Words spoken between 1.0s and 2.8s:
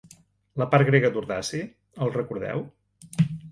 d'Urdaci, el recordeu?